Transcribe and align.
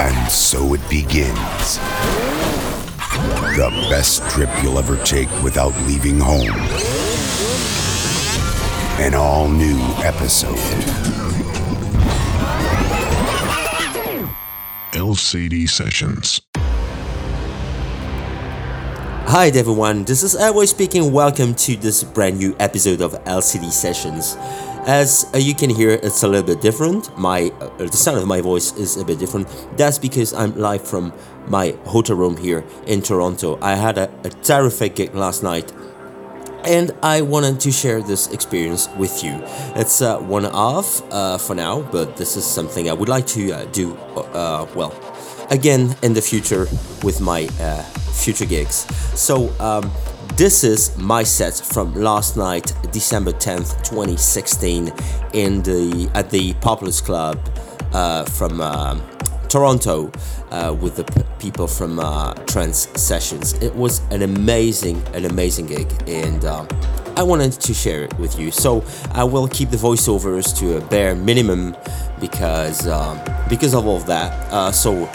And 0.00 0.30
so 0.30 0.74
it 0.74 0.88
begins. 0.88 1.78
The 3.56 3.68
best 3.90 4.22
trip 4.30 4.48
you'll 4.62 4.78
ever 4.78 4.96
take 4.98 5.28
without 5.42 5.76
leaving 5.88 6.20
home. 6.20 6.54
An 9.00 9.16
all 9.16 9.48
new 9.48 9.76
episode. 10.04 10.54
LCD 14.92 15.68
Sessions. 15.68 16.42
Hi 19.26 19.48
everyone, 19.48 20.04
this 20.04 20.22
is 20.22 20.36
Airwave 20.36 20.68
speaking. 20.68 21.12
Welcome 21.12 21.54
to 21.56 21.76
this 21.76 22.04
brand 22.04 22.38
new 22.38 22.54
episode 22.60 23.02
of 23.02 23.12
LCD 23.24 23.72
Sessions. 23.72 24.36
As 24.88 25.26
uh, 25.34 25.36
you 25.36 25.54
can 25.54 25.68
hear, 25.68 25.90
it's 25.90 26.22
a 26.22 26.28
little 26.28 26.46
bit 26.46 26.62
different. 26.62 27.16
My 27.18 27.52
uh, 27.60 27.68
the 27.76 27.92
sound 27.92 28.16
of 28.16 28.26
my 28.26 28.40
voice 28.40 28.72
is 28.72 28.96
a 28.96 29.04
bit 29.04 29.18
different. 29.18 29.46
That's 29.76 29.98
because 29.98 30.32
I'm 30.32 30.56
live 30.56 30.80
from 30.80 31.12
my 31.46 31.76
hotel 31.84 32.16
room 32.16 32.38
here 32.38 32.64
in 32.86 33.02
Toronto. 33.02 33.58
I 33.60 33.74
had 33.74 33.98
a, 33.98 34.10
a 34.24 34.30
terrific 34.30 34.96
gig 34.96 35.14
last 35.14 35.42
night 35.42 35.70
and 36.64 36.92
I 37.02 37.20
wanted 37.20 37.60
to 37.60 37.70
share 37.70 38.00
this 38.00 38.32
experience 38.32 38.88
with 38.96 39.22
you. 39.22 39.38
It's 39.76 40.00
uh, 40.00 40.20
one 40.20 40.46
off 40.46 41.02
uh, 41.12 41.36
for 41.36 41.54
now, 41.54 41.82
but 41.82 42.16
this 42.16 42.38
is 42.38 42.46
something 42.46 42.88
I 42.88 42.94
would 42.94 43.10
like 43.10 43.26
to 43.26 43.52
uh, 43.52 43.64
do 43.66 43.94
uh, 44.16 44.66
well 44.74 44.94
again 45.50 45.96
in 46.02 46.14
the 46.14 46.22
future 46.22 46.66
with 47.02 47.20
my 47.20 47.46
uh, 47.60 47.82
future 48.24 48.46
gigs. 48.46 48.86
So 49.14 49.50
um, 49.60 49.92
this 50.38 50.62
is 50.62 50.96
my 50.96 51.24
set 51.24 51.52
from 51.52 51.92
last 51.96 52.36
night, 52.36 52.72
December 52.92 53.32
10th, 53.32 53.82
2016, 53.82 54.92
in 55.32 55.62
the 55.64 56.08
at 56.14 56.30
the 56.30 56.54
Populous 56.60 57.00
Club 57.00 57.36
uh, 57.92 58.24
from 58.24 58.60
uh, 58.60 58.96
Toronto 59.48 60.12
uh, 60.52 60.76
with 60.80 60.94
the 60.94 61.02
p- 61.02 61.22
people 61.40 61.66
from 61.66 61.98
uh, 61.98 62.34
Trance 62.46 62.86
Sessions. 62.94 63.54
It 63.54 63.74
was 63.74 64.00
an 64.12 64.22
amazing, 64.22 65.02
an 65.12 65.24
amazing 65.24 65.66
gig, 65.66 65.92
and 66.06 66.44
um, 66.44 66.68
I 67.16 67.24
wanted 67.24 67.54
to 67.54 67.74
share 67.74 68.04
it 68.04 68.16
with 68.16 68.38
you. 68.38 68.52
So 68.52 68.84
I 69.14 69.24
will 69.24 69.48
keep 69.48 69.70
the 69.70 69.76
voiceovers 69.76 70.56
to 70.60 70.76
a 70.76 70.80
bare 70.80 71.16
minimum 71.16 71.76
because 72.20 72.86
um, 72.86 73.18
because 73.48 73.74
of 73.74 73.88
all 73.88 73.96
of 73.96 74.06
that. 74.06 74.52
Uh, 74.52 74.70
so 74.70 75.06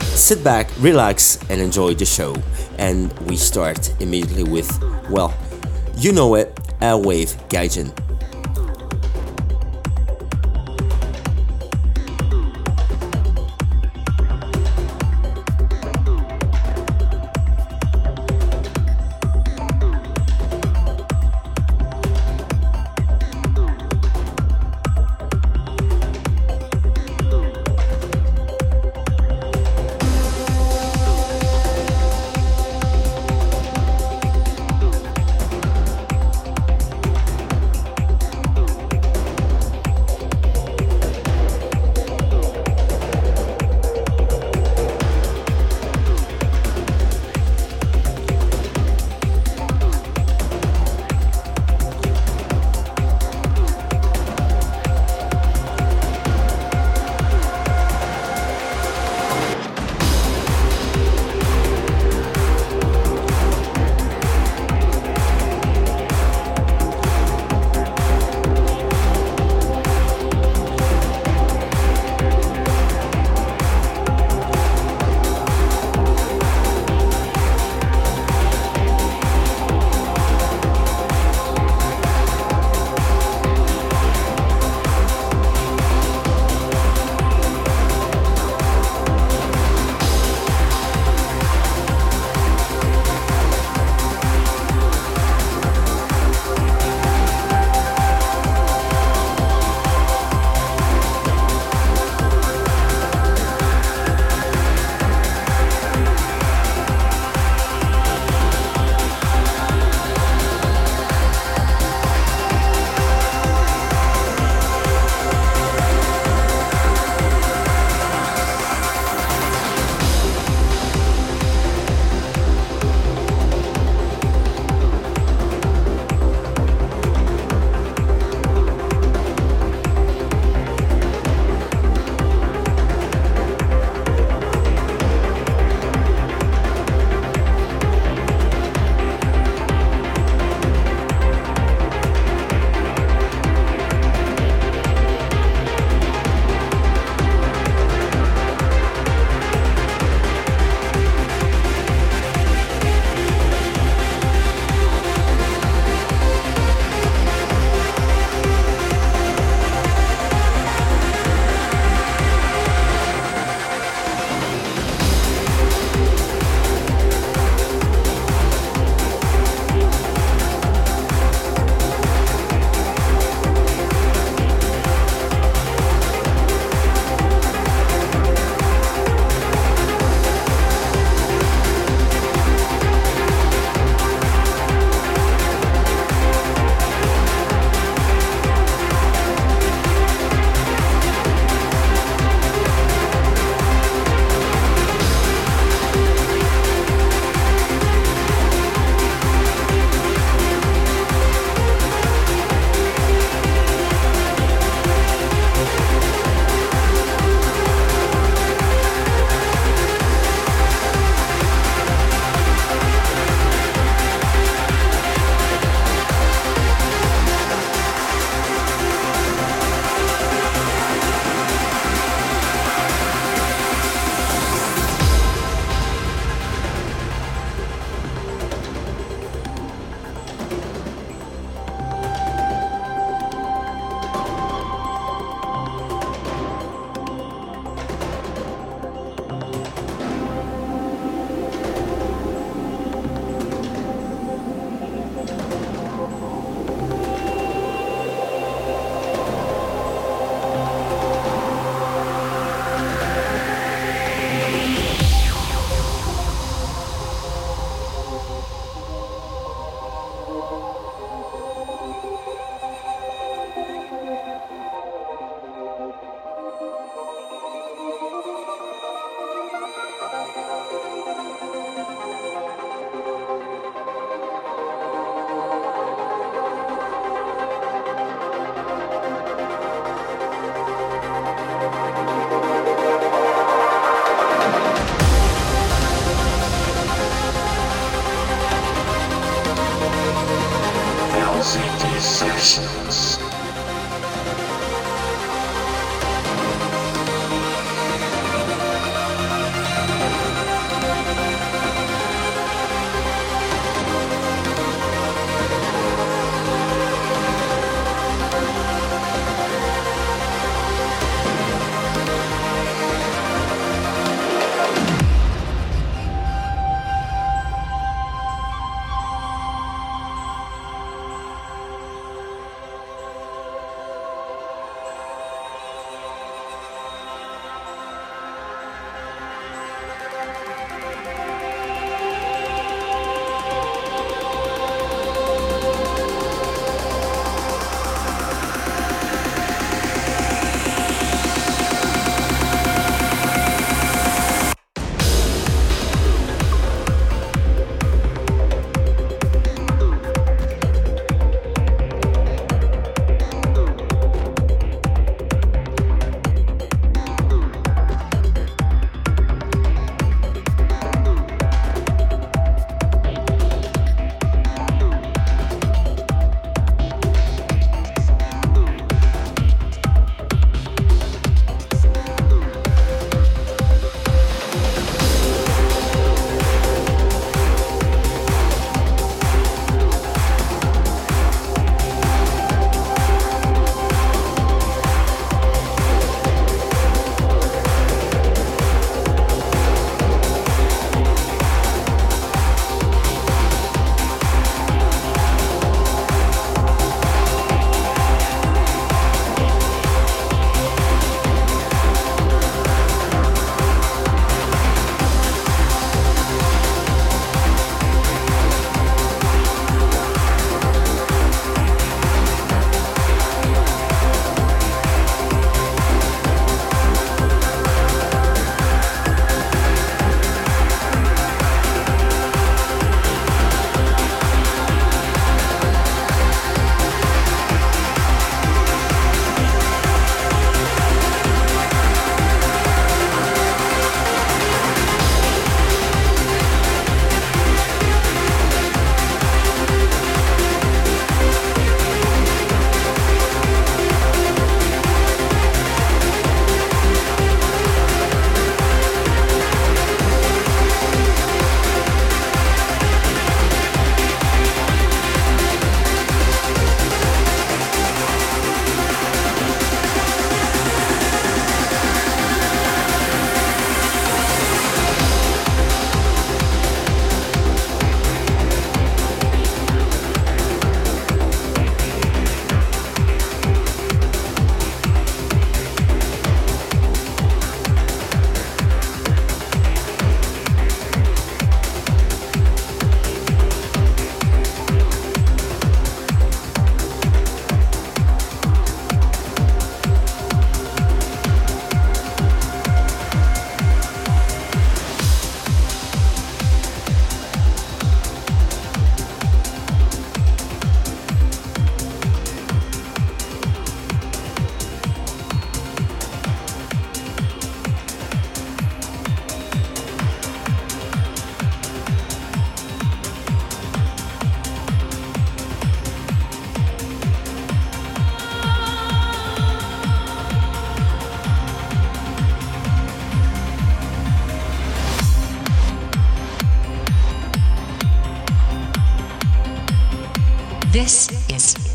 sit 0.00 0.42
back, 0.42 0.70
relax, 0.78 1.38
and 1.50 1.60
enjoy 1.60 1.92
the 1.92 2.06
show. 2.06 2.34
And 2.78 3.12
we 3.20 3.36
start 3.36 3.90
immediately 4.00 4.44
with, 4.44 4.70
well, 5.10 5.34
you 5.96 6.12
know 6.12 6.34
it, 6.34 6.54
Airwave 6.80 7.34
Gaijin. 7.48 7.92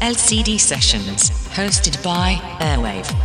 LCD 0.01 0.58
Sessions, 0.60 1.29
hosted 1.50 2.01
by 2.01 2.36
Airwave. 2.60 3.18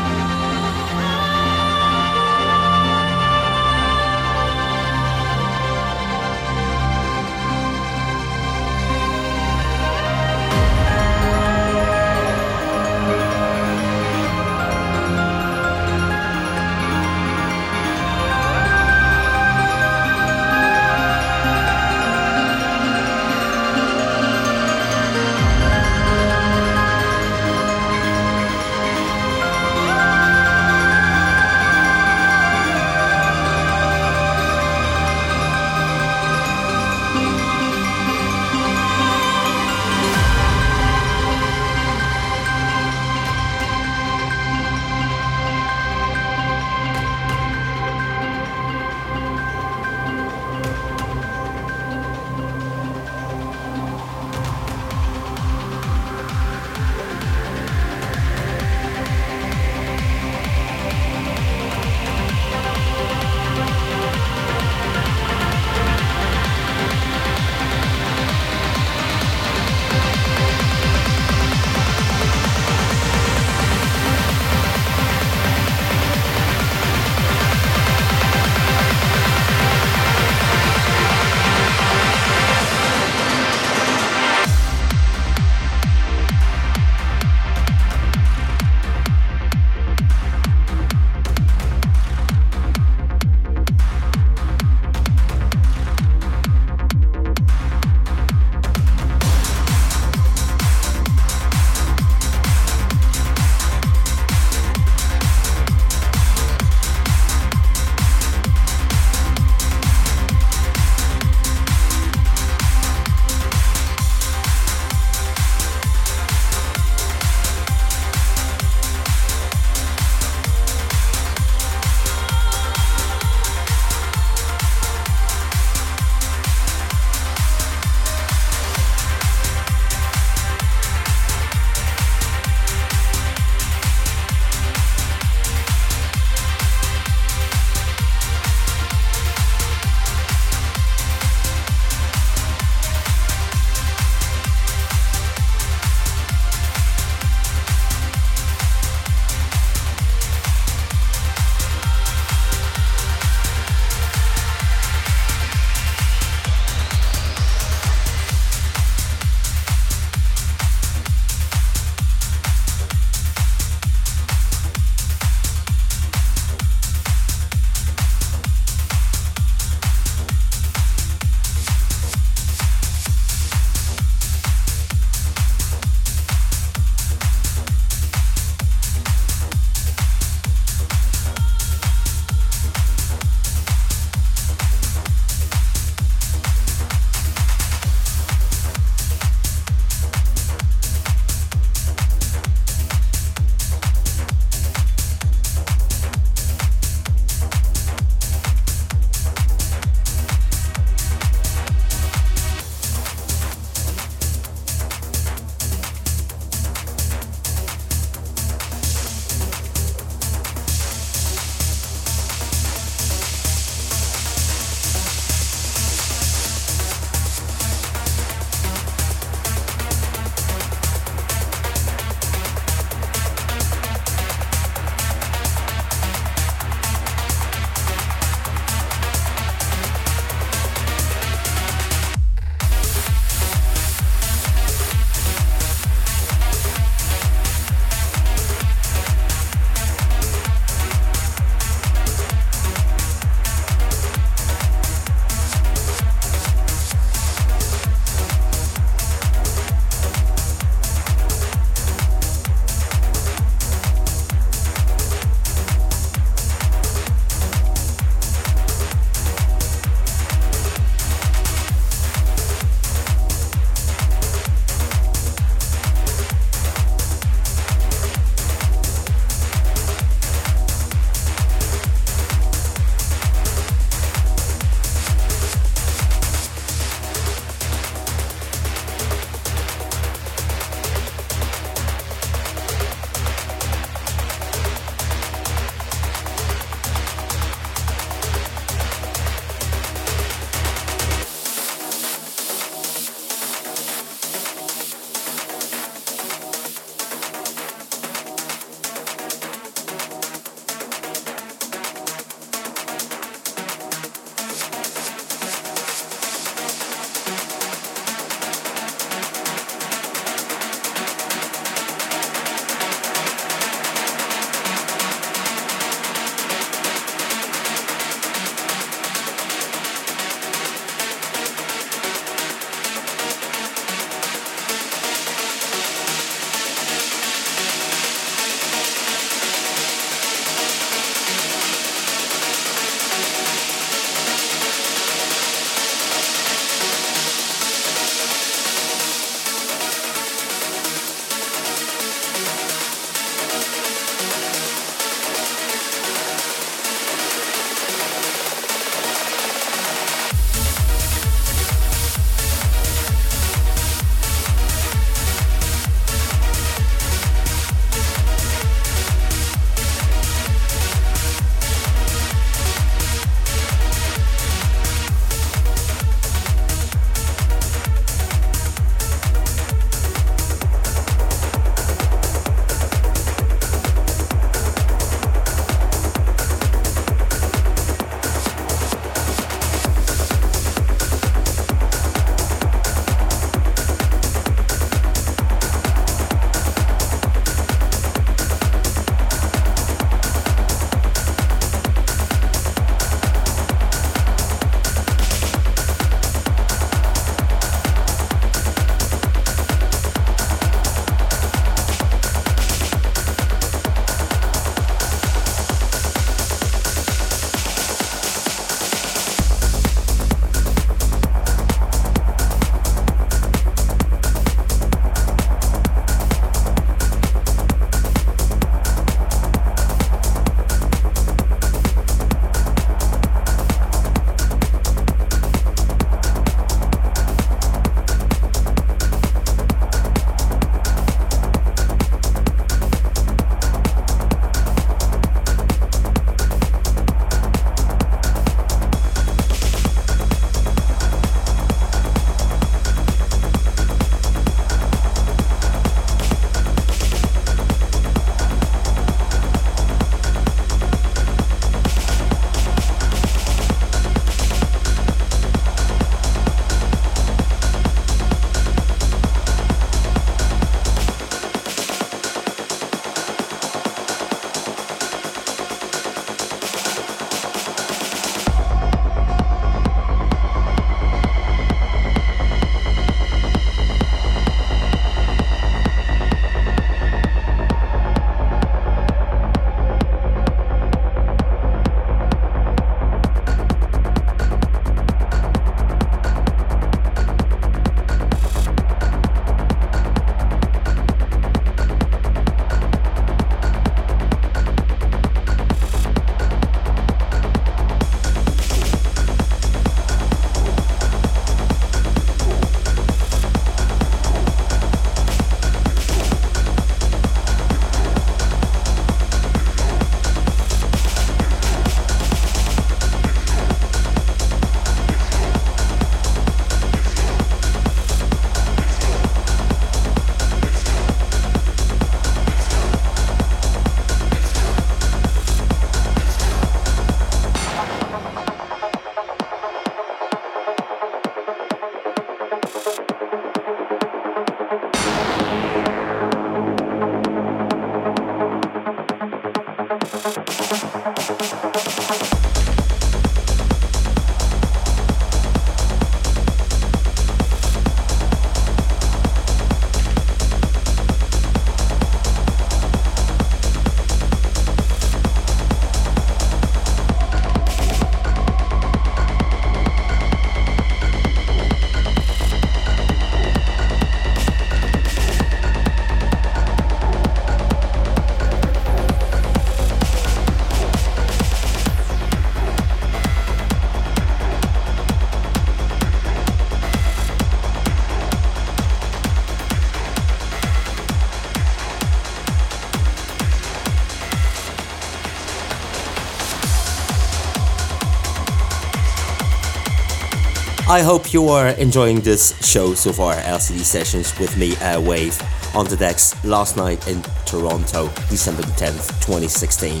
I 590.96 591.02
hope 591.02 591.34
you 591.34 591.50
are 591.50 591.68
enjoying 591.72 592.20
this 592.20 592.56
show 592.66 592.94
so 592.94 593.12
far, 593.12 593.34
LCD 593.34 593.80
Sessions 593.80 594.32
with 594.38 594.56
me, 594.56 594.76
uh, 594.76 594.98
Wave, 594.98 595.38
on 595.74 595.84
the 595.84 595.94
decks 595.94 596.42
last 596.42 596.78
night 596.78 597.06
in 597.06 597.20
Toronto, 597.44 598.08
December 598.30 598.62
10th, 598.62 599.08
2016. 599.20 600.00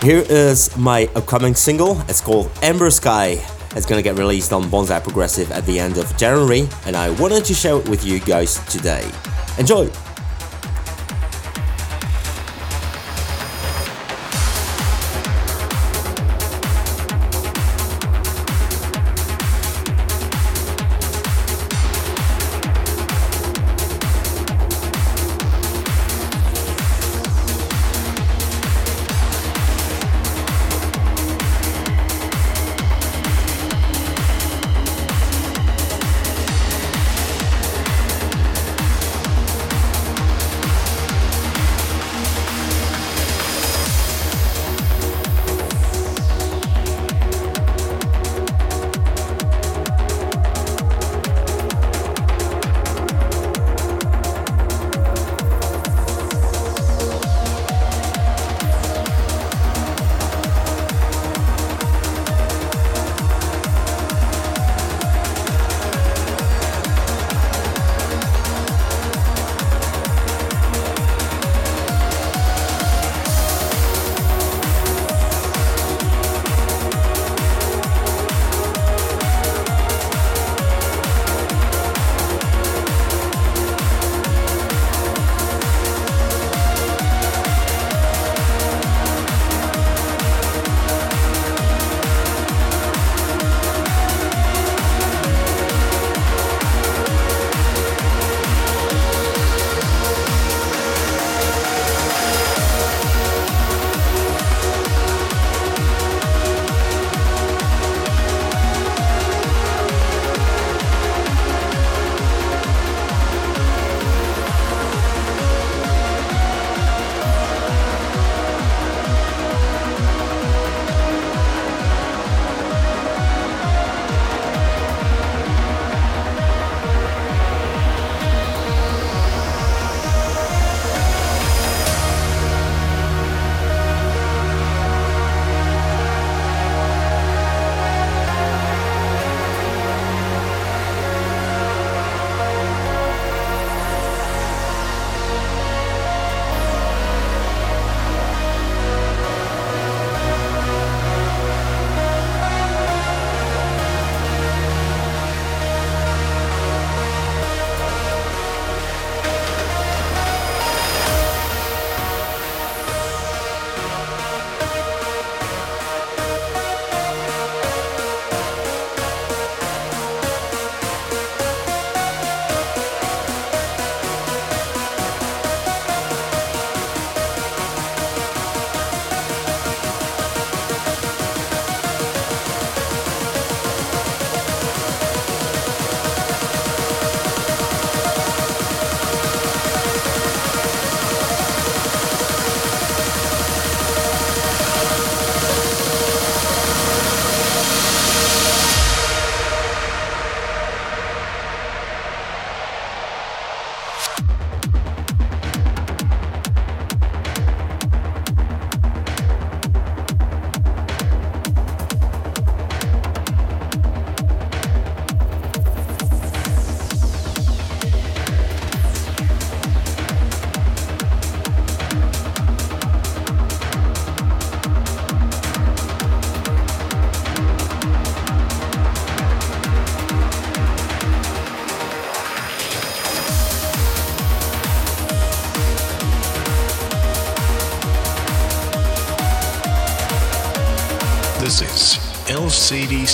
Here 0.00 0.24
is 0.30 0.74
my 0.78 1.10
upcoming 1.14 1.54
single. 1.54 2.00
It's 2.08 2.22
called 2.22 2.50
Ember 2.62 2.88
Sky. 2.88 3.36
It's 3.76 3.84
gonna 3.84 4.00
get 4.00 4.16
released 4.16 4.50
on 4.50 4.62
Bonzai 4.70 5.02
Progressive 5.02 5.52
at 5.52 5.66
the 5.66 5.78
end 5.78 5.98
of 5.98 6.16
January, 6.16 6.66
and 6.86 6.96
I 6.96 7.10
wanted 7.10 7.44
to 7.44 7.52
share 7.52 7.76
it 7.76 7.86
with 7.90 8.06
you 8.06 8.18
guys 8.18 8.60
today. 8.72 9.06
Enjoy! 9.58 9.90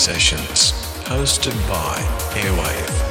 Sessions, 0.09 0.71
hosted 1.05 1.53
by 1.69 2.01
Airwave. 2.33 3.08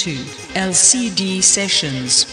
To 0.00 0.14
LCD 0.54 1.42
Sessions. 1.42 2.24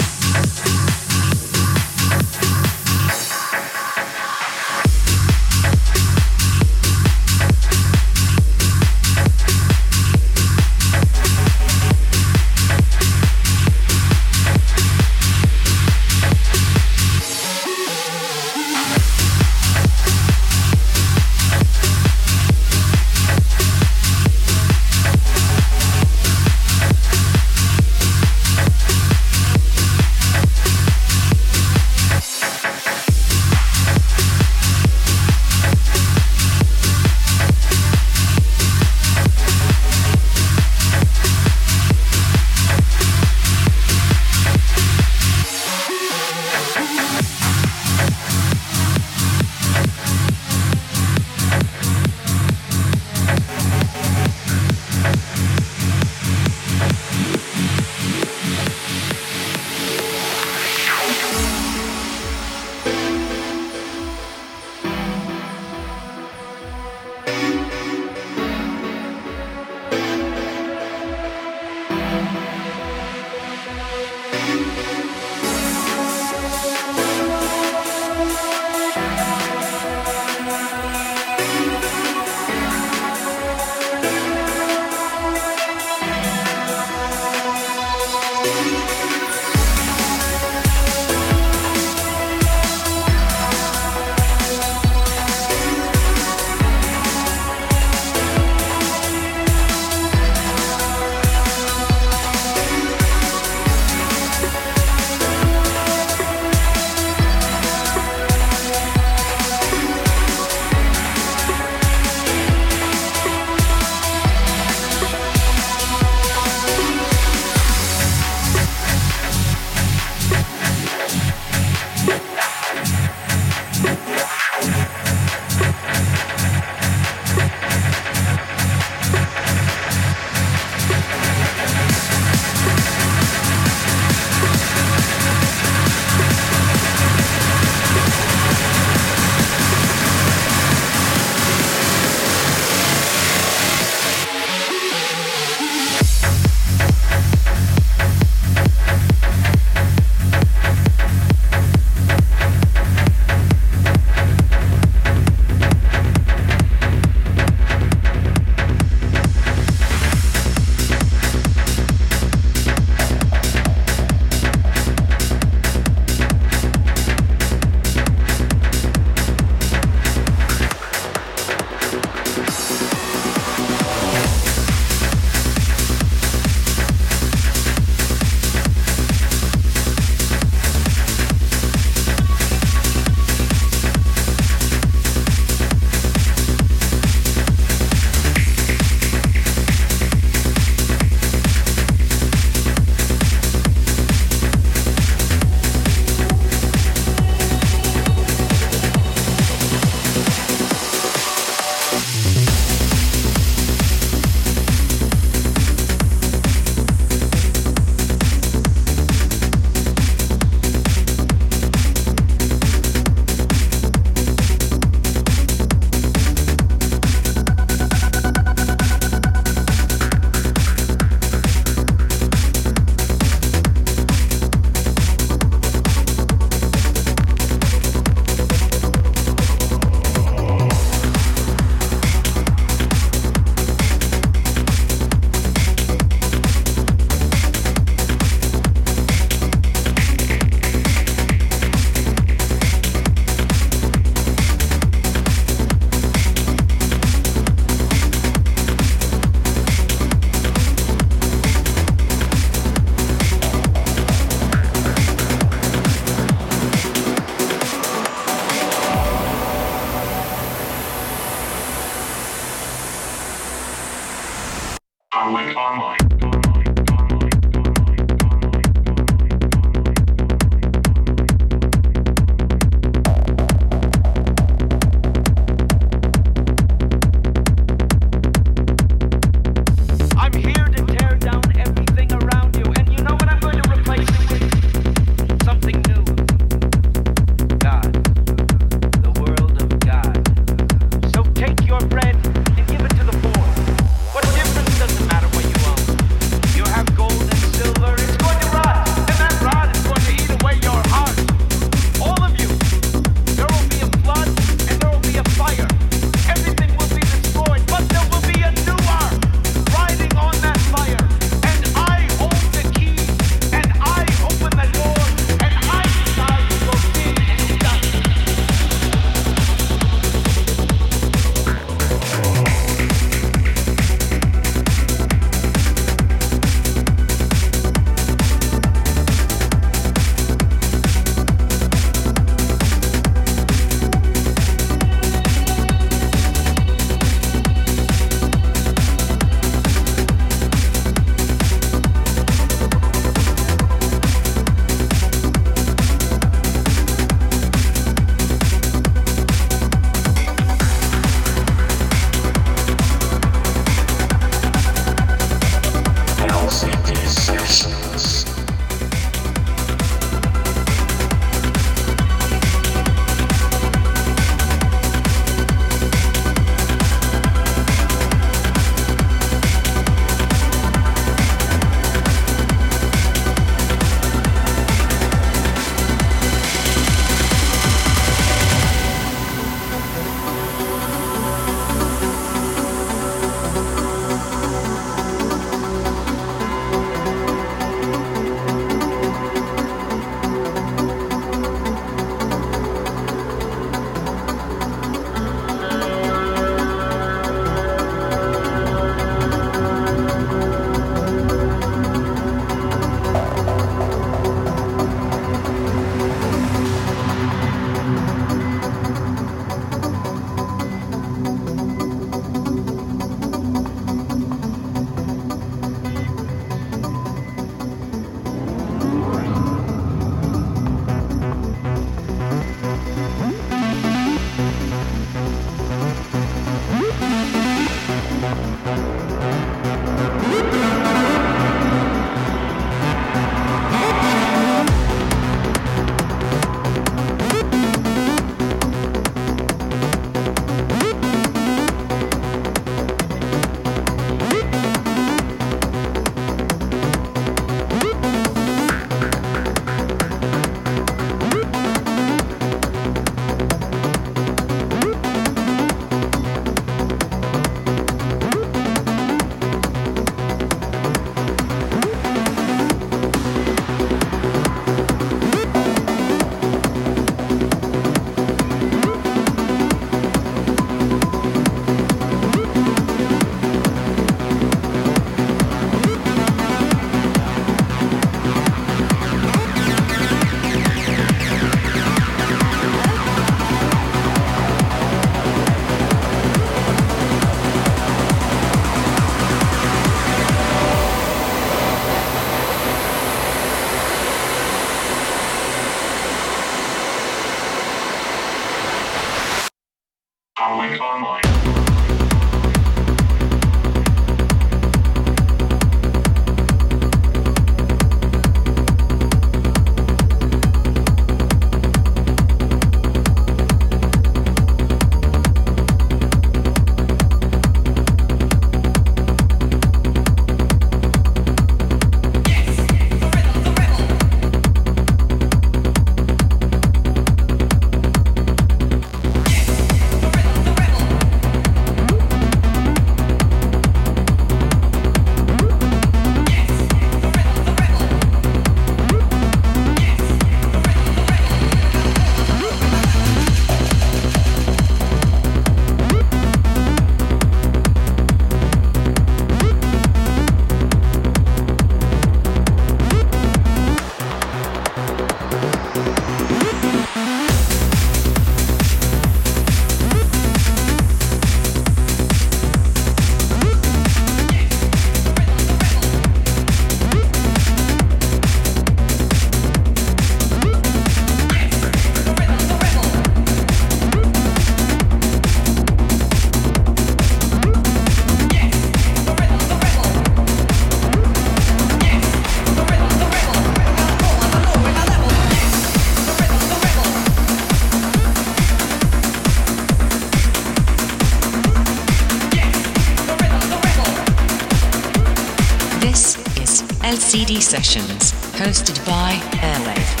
LCD 597.11 597.41
Sessions, 597.41 598.13
hosted 598.39 598.85
by 598.85 599.11
Airwave. 599.41 600.00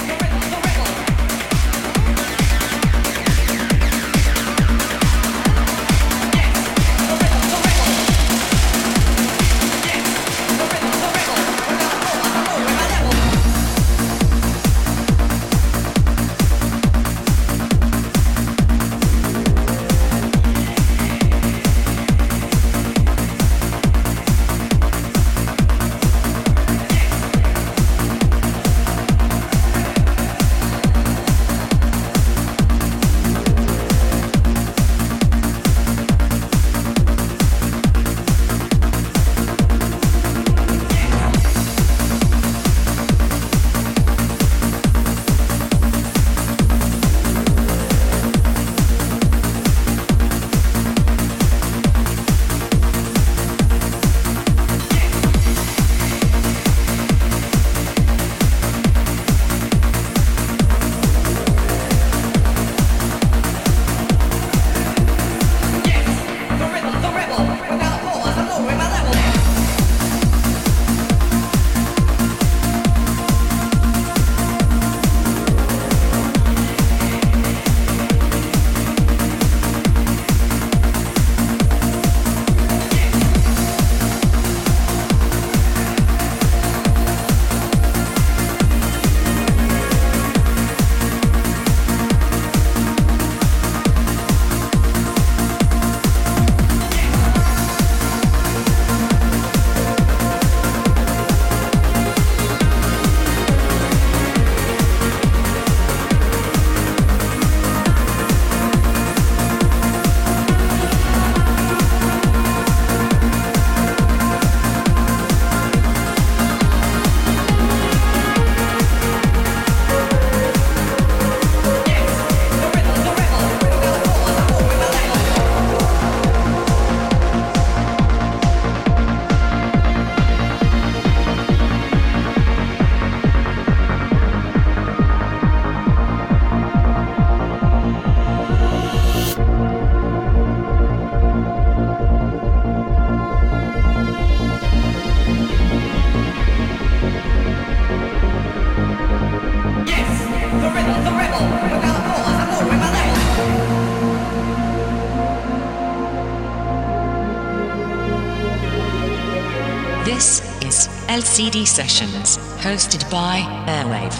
LCD 161.41 161.65
Sessions, 161.65 162.37
hosted 162.61 163.09
by 163.09 163.39
Airwave. 163.65 164.13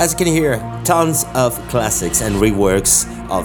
As 0.00 0.12
you 0.12 0.16
can 0.16 0.26
hear, 0.26 0.56
tons 0.82 1.26
of 1.34 1.54
classics 1.68 2.22
and 2.22 2.36
reworks 2.36 3.04
of 3.28 3.44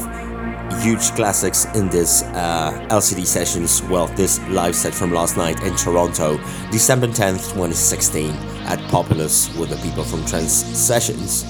huge 0.81 1.01
classics 1.17 1.65
in 1.75 1.89
this 1.89 2.23
uh, 2.23 2.71
LCD 2.89 3.25
sessions. 3.25 3.81
Well, 3.83 4.07
this 4.07 4.39
live 4.47 4.73
set 4.73 4.95
from 4.95 5.11
last 5.11 5.35
night 5.35 5.61
in 5.63 5.75
Toronto, 5.75 6.37
December 6.71 7.07
10th, 7.07 7.51
2016, 7.51 8.31
at 8.63 8.79
Populous 8.89 9.53
with 9.57 9.71
the 9.71 9.77
people 9.77 10.05
from 10.05 10.25
Trans 10.25 10.53
Sessions. 10.53 11.43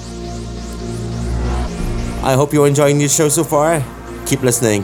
I 2.24 2.32
hope 2.34 2.52
you're 2.52 2.66
enjoying 2.66 2.98
this 2.98 3.14
show 3.14 3.28
so 3.28 3.44
far. 3.44 3.80
Keep 4.26 4.42
listening. 4.42 4.82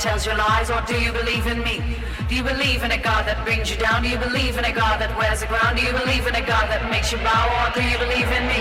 Tells 0.00 0.24
you 0.24 0.34
lies? 0.34 0.70
Or 0.70 0.80
do 0.86 0.98
you 0.98 1.12
believe 1.12 1.46
in 1.46 1.62
me? 1.62 1.80
Do 2.28 2.34
you 2.34 2.42
believe 2.42 2.82
in 2.82 2.90
a 2.90 2.96
God 2.96 3.26
that 3.26 3.44
brings 3.44 3.70
you 3.70 3.76
down? 3.76 4.02
Do 4.02 4.08
you 4.08 4.18
believe 4.18 4.56
in 4.56 4.64
a 4.64 4.72
God 4.72 5.00
that 5.00 5.16
wears 5.18 5.40
the 5.40 5.46
ground? 5.46 5.76
Do 5.76 5.84
you 5.84 5.92
believe 5.92 6.26
in 6.26 6.34
a 6.34 6.40
God 6.40 6.66
that 6.72 6.88
makes 6.90 7.12
you 7.12 7.18
bow? 7.18 7.44
Or 7.60 7.68
do 7.76 7.82
you 7.84 7.98
believe 7.98 8.28
in 8.32 8.44
me? 8.48 8.59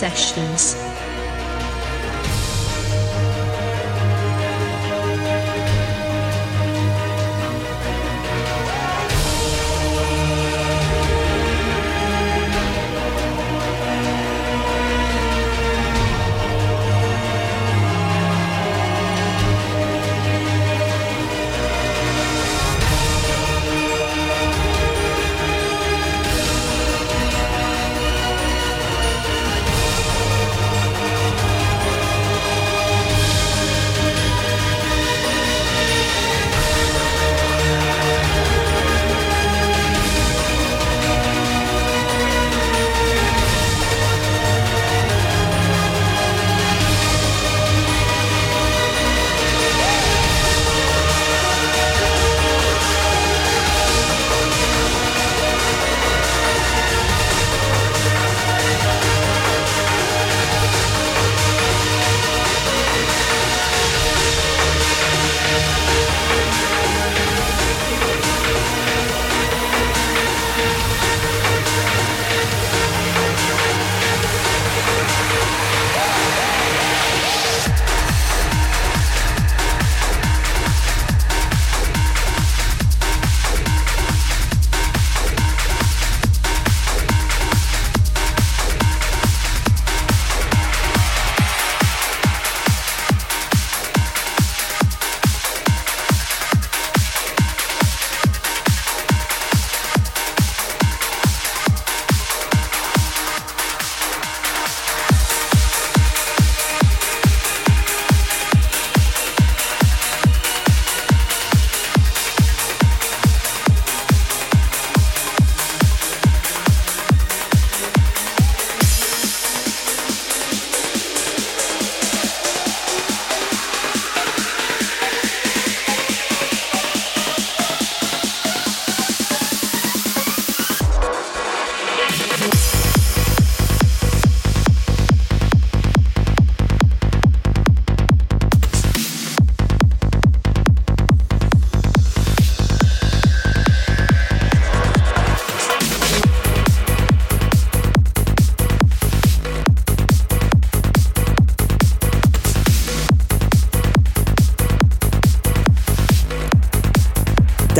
Sessions. 0.00 0.79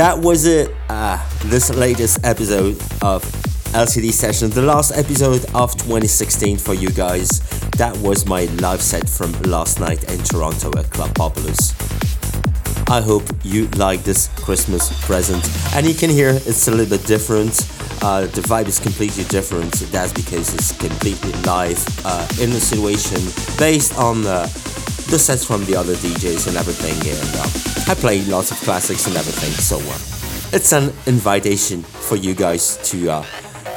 That 0.01 0.17
was 0.17 0.47
it. 0.47 0.73
Uh, 0.89 1.23
this 1.45 1.69
latest 1.69 2.25
episode 2.25 2.73
of 3.03 3.21
LCD 3.73 4.11
Session, 4.11 4.49
the 4.49 4.63
last 4.63 4.97
episode 4.97 5.45
of 5.53 5.73
2016 5.73 6.57
for 6.57 6.73
you 6.73 6.89
guys. 6.89 7.39
That 7.77 7.95
was 7.97 8.25
my 8.25 8.45
live 8.65 8.81
set 8.81 9.07
from 9.07 9.31
last 9.43 9.79
night 9.79 10.03
in 10.11 10.17
Toronto 10.23 10.71
at 10.75 10.89
Club 10.89 11.13
Populous. 11.13 11.75
I 12.89 12.99
hope 12.99 13.21
you 13.43 13.67
like 13.77 14.01
this 14.01 14.29
Christmas 14.37 14.89
present. 15.05 15.47
And 15.75 15.85
you 15.85 15.93
can 15.93 16.09
hear 16.09 16.29
it's 16.31 16.67
a 16.67 16.71
little 16.71 16.97
bit 16.97 17.05
different. 17.05 17.53
Uh, 18.01 18.21
the 18.21 18.41
vibe 18.41 18.69
is 18.69 18.79
completely 18.79 19.25
different. 19.25 19.71
That's 19.91 20.13
because 20.13 20.51
it's 20.55 20.75
completely 20.79 21.33
live 21.43 21.77
uh, 22.05 22.27
in 22.41 22.49
a 22.49 22.59
situation 22.59 23.21
based 23.59 23.95
on 23.99 24.25
uh, 24.25 24.47
the 25.11 25.19
sets 25.19 25.45
from 25.45 25.63
the 25.65 25.75
other 25.75 25.93
DJs 25.93 26.47
and 26.47 26.57
everything. 26.57 26.97
And 27.07 27.60
I 27.91 27.93
play 27.93 28.21
lots 28.21 28.51
of 28.51 28.57
classics 28.59 29.05
and 29.05 29.17
everything. 29.17 29.51
So 29.51 29.75
uh, 29.77 30.55
it's 30.55 30.71
an 30.71 30.93
invitation 31.07 31.83
for 31.83 32.15
you 32.15 32.33
guys 32.33 32.77
to 32.89 33.11
uh, 33.11 33.23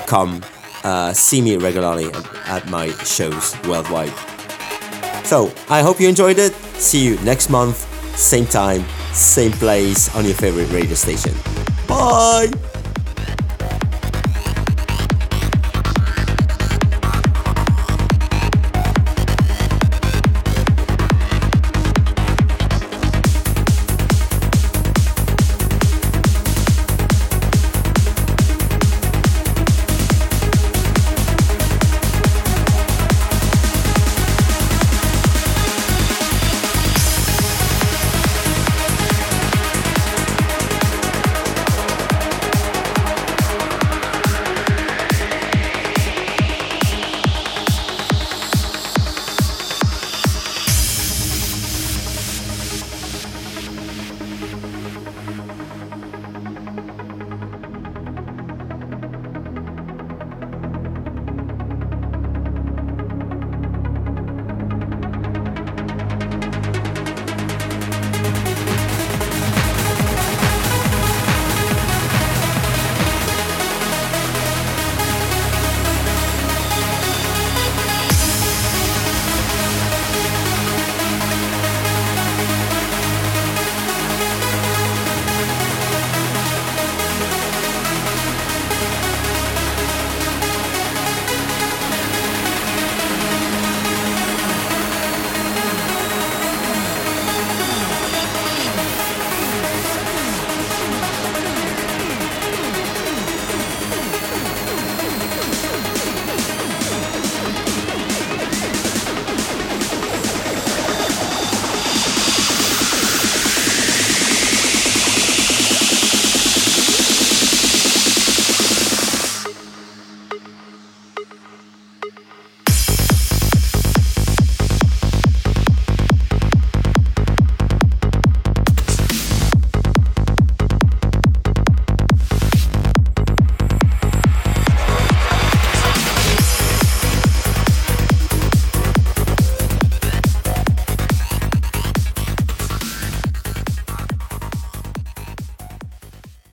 come 0.07 0.41
uh, 0.85 1.12
see 1.12 1.43
me 1.43 1.57
regularly 1.57 2.07
at, 2.07 2.49
at 2.49 2.70
my 2.70 2.91
shows 3.03 3.57
worldwide. 3.66 4.12
So 5.27 5.53
I 5.69 5.82
hope 5.82 5.99
you 5.99 6.09
enjoyed 6.09 6.39
it. 6.39 6.53
See 6.78 7.05
you 7.05 7.19
next 7.23 7.51
month, 7.51 7.89
same 8.16 8.47
time, 8.47 8.85
same 9.12 9.51
place 9.51 10.15
on 10.15 10.24
your 10.24 10.35
favorite 10.35 10.70
radio 10.70 10.95
station. 10.95 11.35
Bye! 11.89 12.53